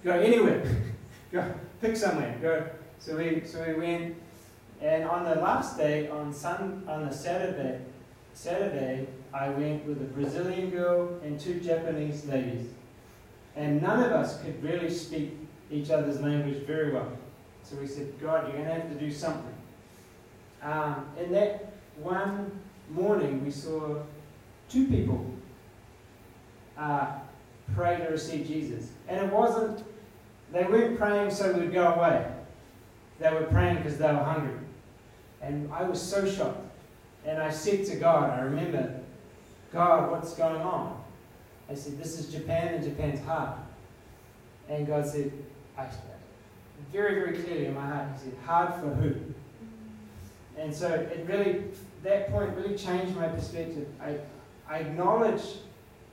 [0.04, 0.62] go anywhere,
[1.32, 2.66] go pick somewhere, go.
[2.98, 4.16] So we, so we went,
[4.80, 7.80] and on the last day, on sun, on the Saturday,
[8.38, 12.68] Saturday, I went with a Brazilian girl and two Japanese ladies,
[13.56, 15.36] and none of us could really speak
[15.72, 17.10] each other's language very well.
[17.64, 19.54] So we said, God, you're going to have to do something.
[20.62, 22.52] Um, and that one
[22.90, 23.96] morning, we saw
[24.68, 25.26] two people
[26.78, 27.14] uh,
[27.74, 28.90] pray to receive Jesus.
[29.08, 29.82] And it wasn't,
[30.52, 32.24] they weren't praying so we'd go away.
[33.18, 34.54] They were praying because they were hungry.
[35.42, 36.67] And I was so shocked.
[37.24, 39.00] And I said to God, I remember,
[39.72, 41.02] God, what's going on?
[41.70, 43.58] I said, This is Japan and Japan's hard.
[44.68, 45.32] And God said,
[45.76, 46.00] I, said,
[46.92, 49.14] very, very clearly in my heart, He said, Hard for who?
[50.58, 51.64] And so it really,
[52.02, 53.86] that point really changed my perspective.
[54.02, 54.16] I,
[54.68, 55.42] I acknowledge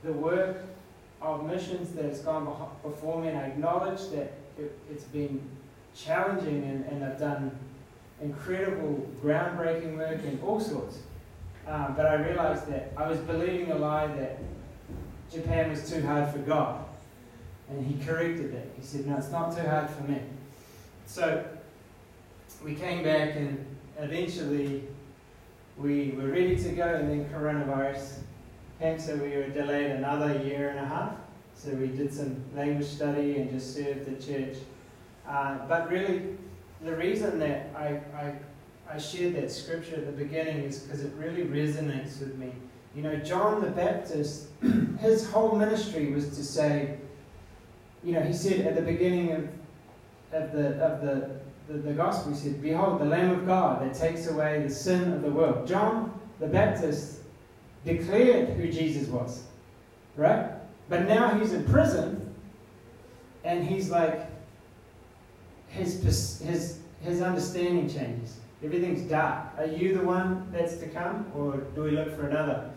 [0.04, 0.58] the work
[1.20, 2.44] of missions that has gone
[2.82, 5.40] before me, and I acknowledge that it, has been
[5.94, 7.50] challenging and, and I've done
[8.20, 10.98] incredible, groundbreaking work and all sorts.
[11.66, 14.38] Um, but I realized that I was believing a lie that
[15.32, 16.84] Japan was too hard for God.
[17.68, 18.68] And he corrected that.
[18.78, 20.20] He said, No, it's not too hard for me.
[21.06, 21.44] So
[22.64, 23.64] we came back and
[23.98, 24.84] eventually
[25.76, 28.20] we were ready to go, and then coronavirus
[28.80, 31.12] came, so we were delayed another year and a half.
[31.54, 34.56] So we did some language study and just served the church.
[35.28, 36.36] Uh, but really,
[36.86, 38.34] the reason that I, I,
[38.88, 42.52] I shared that scripture at the beginning is because it really resonates with me.
[42.94, 44.48] You know, John the Baptist,
[45.00, 46.98] his whole ministry was to say,
[48.04, 49.48] you know, he said at the beginning of,
[50.32, 51.30] of, the, of the,
[51.68, 55.12] the, the gospel, he said, Behold, the Lamb of God that takes away the sin
[55.12, 55.66] of the world.
[55.66, 57.18] John the Baptist
[57.84, 59.42] declared who Jesus was,
[60.16, 60.50] right?
[60.88, 62.32] But now he's in prison,
[63.44, 64.26] and he's like,
[65.68, 66.75] his, his,
[67.06, 68.38] his understanding changes.
[68.62, 69.46] Everything's dark.
[69.58, 72.70] Are you the one that's to come, or do we look for another?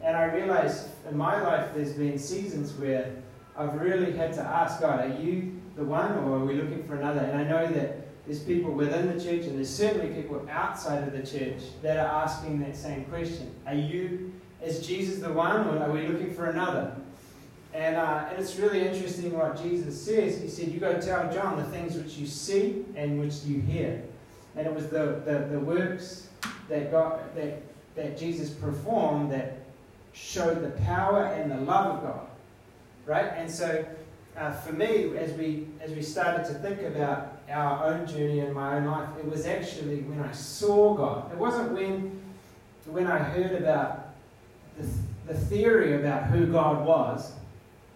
[0.00, 3.10] And I realize in my life there's been seasons where
[3.56, 6.94] I've really had to ask God, are you the one, or are we looking for
[6.94, 7.20] another?
[7.20, 11.12] And I know that there's people within the church, and there's certainly people outside of
[11.12, 13.54] the church that are asking that same question.
[13.66, 16.96] Are you, is Jesus the one, or are we looking for another?
[17.74, 20.40] And, uh, and it's really interesting what Jesus says.
[20.40, 24.00] He said, You go tell John the things which you see and which you hear.
[24.56, 26.28] And it was the, the, the works
[26.68, 27.60] that, God, that,
[27.96, 29.58] that Jesus performed that
[30.12, 32.26] showed the power and the love of God.
[33.06, 33.32] Right?
[33.36, 33.84] And so
[34.36, 38.52] uh, for me, as we, as we started to think about our own journey in
[38.52, 41.32] my own life, it was actually when I saw God.
[41.32, 42.22] It wasn't when,
[42.86, 44.14] when I heard about
[44.78, 44.86] the,
[45.26, 47.32] the theory about who God was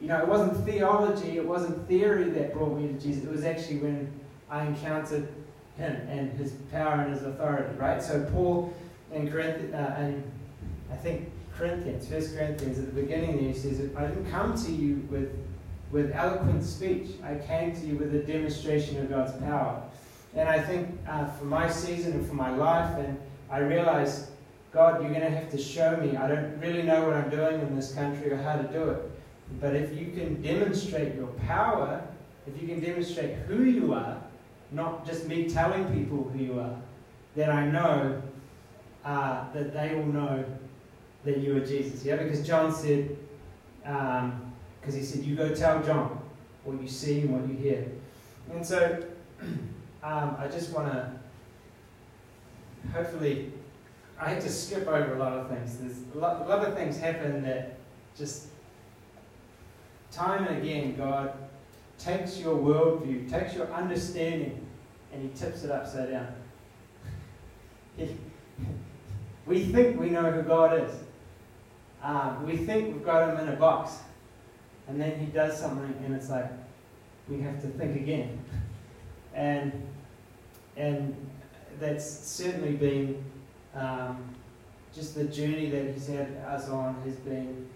[0.00, 3.24] you know, it wasn't theology, it wasn't theory that brought me to Jesus.
[3.24, 4.12] It was actually when
[4.50, 5.28] I encountered
[5.76, 8.02] him and his power and his authority, right?
[8.02, 8.72] So Paul
[9.12, 10.30] in Corinthians, uh, and
[10.92, 14.70] I think Corinthians, First Corinthians, at the beginning there, he says, I didn't come to
[14.70, 15.36] you with,
[15.90, 17.10] with eloquent speech.
[17.24, 19.82] I came to you with a demonstration of God's power.
[20.34, 23.18] And I think uh, for my season and for my life, and
[23.50, 24.28] I realized,
[24.72, 26.16] God, you're going to have to show me.
[26.16, 29.10] I don't really know what I'm doing in this country or how to do it.
[29.60, 32.02] But if you can demonstrate your power,
[32.46, 34.22] if you can demonstrate who you are,
[34.70, 36.76] not just me telling people who you are,
[37.34, 38.22] then I know
[39.04, 40.44] uh, that they will know
[41.24, 42.04] that you are Jesus.
[42.04, 43.16] Yeah, because John said,
[43.82, 44.52] because um,
[44.92, 46.20] he said, you go tell John
[46.64, 47.86] what you see and what you hear.
[48.52, 49.04] And so
[50.02, 51.12] um, I just want to,
[52.92, 53.52] hopefully,
[54.20, 55.78] I had to skip over a lot of things.
[55.78, 57.78] There's a lot, a lot of things happen that
[58.16, 58.48] just
[60.18, 61.32] time and again, God
[61.98, 64.66] takes your worldview, takes your understanding,
[65.12, 66.34] and He tips it upside down.
[69.46, 70.92] we think we know who God is.
[72.02, 73.98] Um, we think we've got Him in a box.
[74.88, 76.50] And then He does something, and it's like,
[77.28, 78.38] we have to think again.
[79.34, 79.72] And,
[80.76, 81.14] and
[81.78, 83.22] that's certainly been
[83.72, 84.34] um,
[84.92, 87.68] just the journey that He's had us on has been,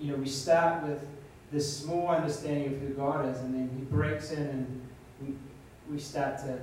[0.00, 1.06] you know, we start with
[1.52, 4.88] this small understanding of who God is, and then He breaks in and
[5.22, 5.34] we,
[5.90, 6.58] we start to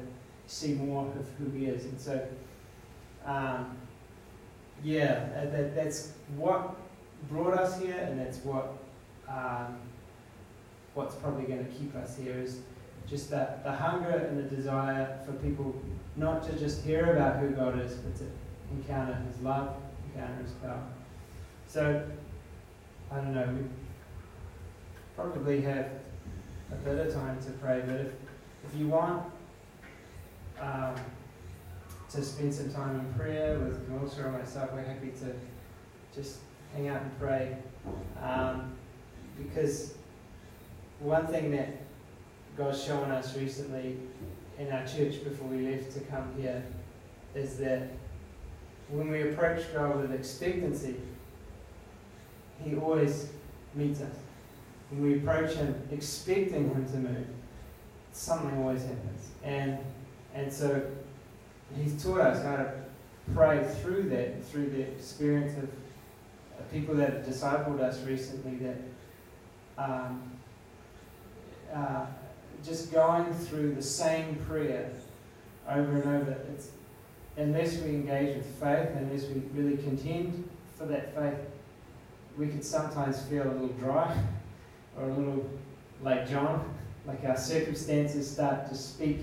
[0.48, 1.86] see more of who He is.
[1.86, 2.28] And so
[3.26, 3.78] um,
[4.84, 6.76] yeah, that, that's what
[7.30, 8.74] brought us here, and that's what
[9.30, 9.78] um,
[10.94, 12.60] what's probably going to keep us here is
[13.08, 15.74] just that the hunger and the desire for people
[16.16, 18.26] not to just hear about who God is, but to
[18.72, 19.76] encounter His love,
[20.14, 20.84] encounter His power.
[21.68, 22.04] So,
[23.12, 23.58] I don't know,
[25.16, 25.90] probably have
[26.72, 28.08] a bit of time to pray, but if,
[28.66, 29.24] if you want
[30.60, 30.96] um,
[32.10, 35.34] to spend some time in prayer with Melissa or myself, we're happy to
[36.16, 36.40] just
[36.74, 37.58] hang out and pray.
[38.22, 38.74] Um,
[39.38, 39.96] because
[41.00, 41.70] one thing that
[42.58, 43.98] God's shown us recently
[44.60, 46.64] in our church before we left to come here
[47.34, 47.90] is that
[48.90, 50.96] when we approach God with expectancy,
[52.64, 53.30] He always
[53.74, 54.16] meets us.
[54.92, 57.28] When we approach Him expecting Him to move,
[58.12, 59.30] something always happens.
[59.44, 59.80] And,
[60.36, 60.86] and so
[61.76, 62.74] He's taught us how to
[63.34, 65.70] pray through that, through the experience of
[66.72, 68.78] people that have discipled us recently that
[69.78, 70.22] um,
[71.74, 72.06] uh,
[72.64, 74.92] just going through the same prayer
[75.68, 76.38] over and over.
[76.54, 76.70] It's,
[77.38, 81.40] unless we engage with faith, unless we really contend for that faith,
[82.38, 84.16] we could sometimes feel a little dry
[84.98, 85.50] or a little
[86.02, 86.74] like John,
[87.06, 89.20] like our circumstances start to speak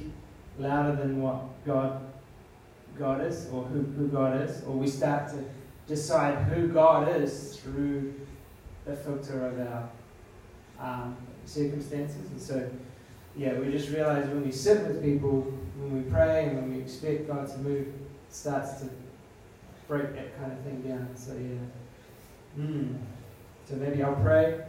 [0.58, 2.02] louder than what God
[2.98, 5.44] God is or who, who God is, or we start to
[5.86, 8.14] decide who God is through
[8.84, 9.88] the filter of our
[10.80, 12.30] um, circumstances.
[12.30, 12.70] And so,
[13.36, 15.42] yeah, we just realize when we sit with people,
[15.78, 17.86] when we pray, and when we expect God to move,
[18.30, 18.88] starts to
[19.86, 21.08] break that kind of thing down.
[21.14, 22.62] So, yeah.
[22.62, 22.98] Mm.
[23.66, 24.64] So maybe I'll pray.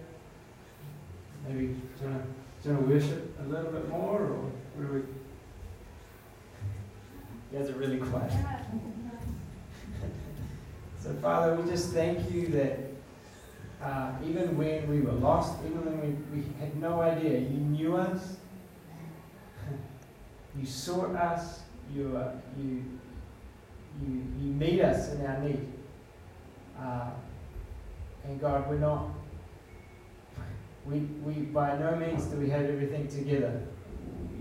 [1.47, 2.25] Maybe to, want
[2.63, 4.35] to worship a little bit more, or
[4.75, 4.99] what do we?
[7.51, 8.31] You guys are really quiet.
[11.01, 12.79] so, Father, we just thank you that
[13.81, 17.95] uh, even when we were lost, even when we, we had no idea, you knew
[17.95, 18.35] us,
[20.59, 21.61] you sought us,
[21.95, 22.83] you, uh, you,
[24.01, 25.65] you, you meet us in our need.
[26.79, 27.09] Uh,
[28.25, 29.09] and God, we're not,
[30.89, 33.61] we, we by no means do we have everything together.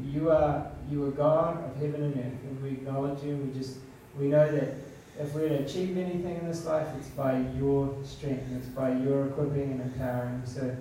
[0.03, 3.59] You are, you are God of heaven and earth, and we acknowledge you, and we
[3.59, 3.77] just,
[4.19, 4.75] we know that
[5.19, 9.27] if we're to achieve anything in this life, it's by your strength, it's by your
[9.27, 10.43] equipping and empowering.
[10.45, 10.75] So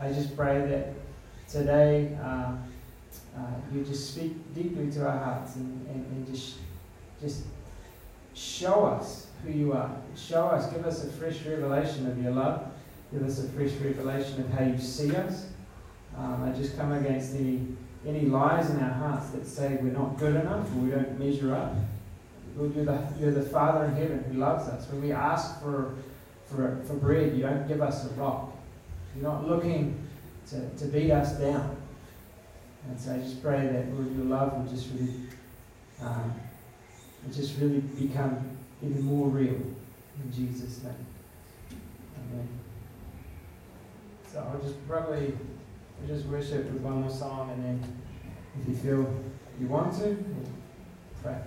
[0.00, 0.92] I just pray that
[1.48, 2.56] today uh,
[3.36, 3.40] uh,
[3.72, 6.56] you just speak deeply to our hearts and, and, and just,
[7.20, 7.44] just
[8.34, 9.96] show us who you are.
[10.16, 12.73] Show us, give us a fresh revelation of your love.
[13.14, 15.46] Give us a fresh revelation of how you see us.
[16.18, 17.64] Um, I just come against any,
[18.04, 21.54] any lies in our hearts that say we're not good enough or we don't measure
[21.54, 21.76] up.
[22.56, 24.88] Lord, you're the, you're the Father in heaven who loves us.
[24.90, 25.94] When we ask for,
[26.46, 28.52] for, for bread, you don't give us a rock.
[29.14, 29.96] You're not looking
[30.50, 31.76] to, to beat us down.
[32.88, 35.14] And so I just pray that, Lord, your love will just really,
[36.02, 36.34] um,
[37.24, 39.54] will just really become even more real.
[39.54, 40.94] In Jesus' name.
[42.32, 42.63] Amen.
[44.34, 45.32] So I'll just probably
[46.00, 48.02] we'll just worship with one more song, and then
[48.60, 49.14] if you feel
[49.60, 50.16] you want to,
[51.22, 51.38] pray.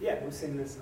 [0.00, 0.76] Yeah, we'll sing this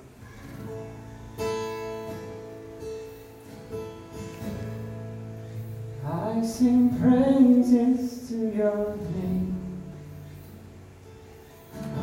[6.04, 9.41] I sing praises to your name.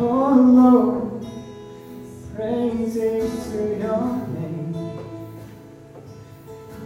[0.02, 1.26] Oh Lord,
[2.34, 4.74] praises to your name.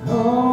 [0.07, 0.53] Oh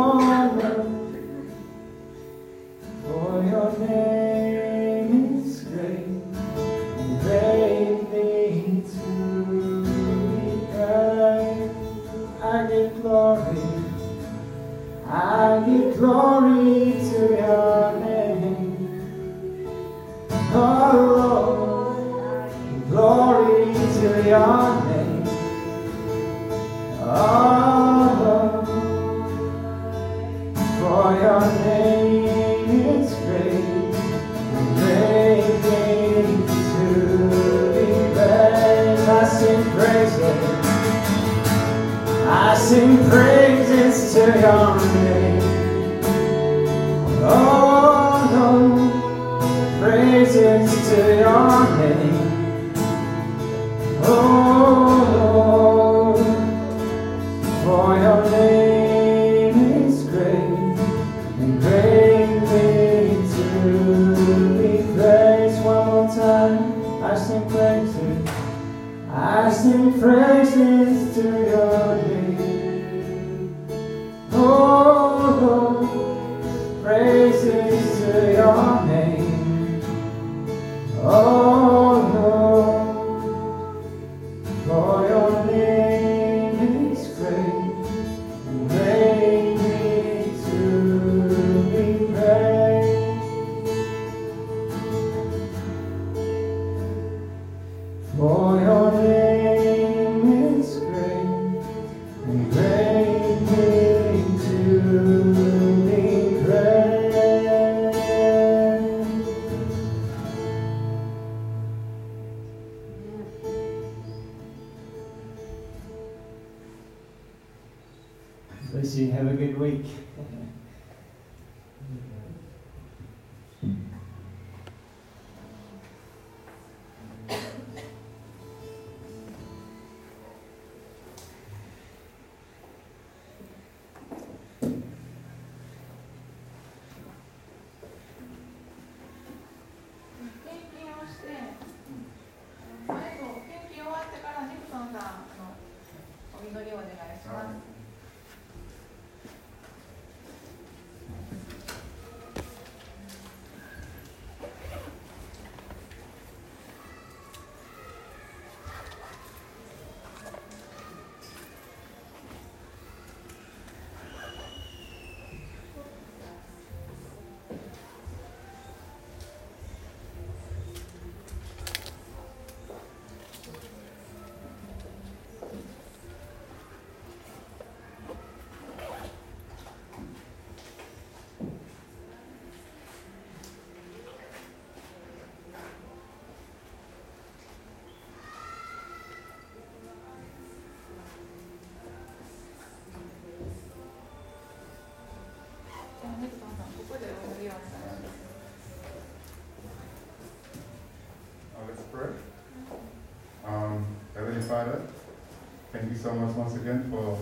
[205.90, 207.18] you so much once again for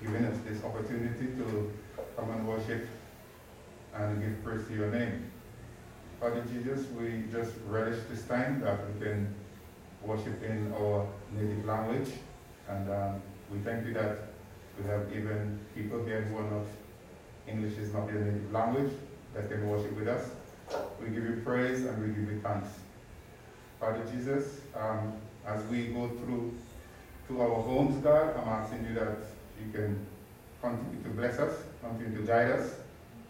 [0.00, 1.72] giving us this opportunity to
[2.16, 2.86] come and worship
[3.94, 5.30] and give praise to your name.
[6.20, 9.34] Father Jesus, we just relish this time that we can
[10.02, 12.08] worship in our native language.
[12.68, 14.18] And um, we thank you that
[14.78, 16.66] we have even people here who are not,
[17.48, 18.92] English is not their native language,
[19.34, 20.30] that can worship with us.
[21.00, 22.68] We give you praise and we give you thanks.
[23.80, 25.14] Father Jesus, um,
[25.46, 26.54] as we go through
[27.28, 29.18] to our homes, God, I'm asking you that
[29.60, 30.06] you can
[30.62, 32.74] continue to bless us, continue to guide us,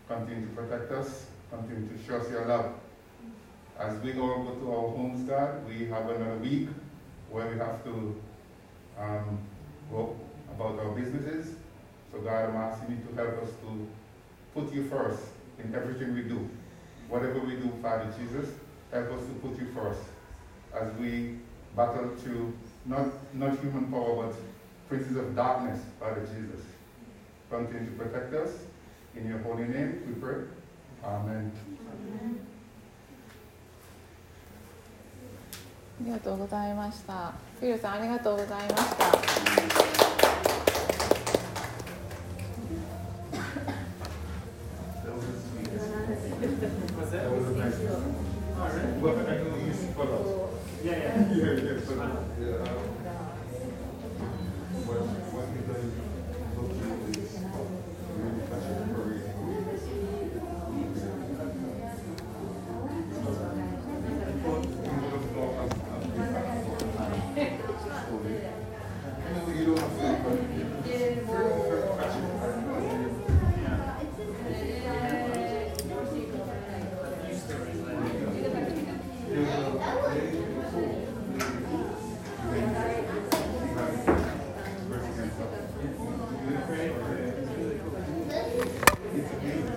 [0.06, 2.74] continue to protect us, continue to show us your love.
[3.76, 6.68] As we all go to our homes, God, we have another week
[7.30, 8.20] where we have to
[9.00, 9.38] um,
[9.90, 10.16] go
[10.54, 11.56] about our businesses.
[12.12, 13.88] So God, I'm asking you to help us to
[14.54, 15.22] put you first
[15.62, 16.48] in everything we do.
[17.08, 18.48] Whatever we do, Father Jesus,
[18.92, 20.02] help us to put you first
[20.72, 21.38] as we
[21.74, 22.52] battle to
[22.87, 24.35] not, not human power, but
[24.89, 26.65] princes of darkness, Father Jesus.
[27.49, 28.51] Continue to protect us.
[29.15, 30.43] In your holy name, we pray.
[31.03, 31.51] Amen.
[36.01, 37.33] ありがとうございました。
[37.59, 39.05] フィルさん、ありがとうございました。
[46.97, 48.15] What's That was a nice one.
[48.57, 48.99] Oh, really?
[48.99, 50.49] Well, I know you see photos.
[50.83, 51.66] Yeah, yeah.
[51.88, 52.97] Yeah,